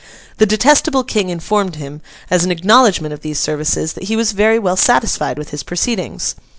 [0.37, 2.01] The detestable King informed him,
[2.31, 6.33] as an acknowledgment of these services, that he was 'very well satisfied with his proceedings.